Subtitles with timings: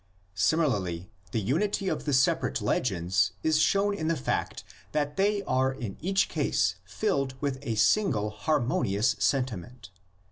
[0.33, 5.71] Similarly, the unity of the separate legends is shown in the fact that they are
[5.71, 9.91] in each case filled with a single harmonious sentiment.